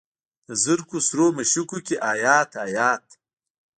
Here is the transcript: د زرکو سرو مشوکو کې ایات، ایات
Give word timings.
د 0.47 0.49
زرکو 0.63 0.97
سرو 1.07 1.25
مشوکو 1.37 1.77
کې 1.85 1.95
ایات، 2.13 2.51
ایات 2.65 3.05